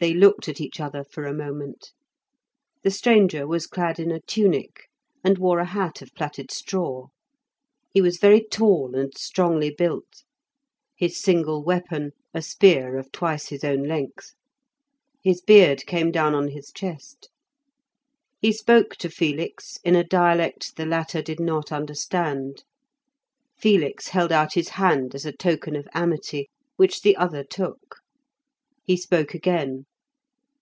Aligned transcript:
They 0.00 0.14
looked 0.14 0.48
at 0.48 0.60
each 0.60 0.80
other 0.80 1.04
for 1.04 1.26
a 1.28 1.32
moment. 1.32 1.92
The 2.82 2.90
stranger 2.90 3.46
was 3.46 3.68
clad 3.68 4.00
in 4.00 4.10
a 4.10 4.18
tunic, 4.18 4.88
and 5.22 5.38
wore 5.38 5.60
a 5.60 5.64
hat 5.64 6.02
of 6.02 6.12
plaited 6.16 6.50
straw. 6.50 7.06
He 7.94 8.00
was 8.00 8.18
very 8.18 8.40
tall 8.44 8.96
and 8.96 9.16
strongly 9.16 9.70
built; 9.70 10.24
his 10.96 11.20
single 11.20 11.62
weapon, 11.62 12.10
a 12.34 12.42
spear 12.42 12.96
of 12.98 13.12
twice 13.12 13.50
his 13.50 13.62
own 13.62 13.84
length. 13.84 14.34
His 15.22 15.40
beard 15.40 15.86
came 15.86 16.10
down 16.10 16.34
on 16.34 16.48
his 16.48 16.72
chest. 16.74 17.30
He 18.40 18.50
spoke 18.52 18.96
to 18.96 19.08
Felix 19.08 19.78
in 19.84 19.94
a 19.94 20.02
dialect 20.02 20.74
the 20.74 20.84
latter 20.84 21.22
did 21.22 21.38
not 21.38 21.70
understand. 21.70 22.64
Felix 23.56 24.08
held 24.08 24.32
out 24.32 24.54
his 24.54 24.70
hand 24.70 25.14
as 25.14 25.24
a 25.24 25.30
token 25.30 25.76
of 25.76 25.86
amity, 25.94 26.48
which 26.74 27.02
the 27.02 27.14
other 27.16 27.44
took. 27.44 28.00
He 28.82 28.96
spoke 28.96 29.32
again. 29.32 29.86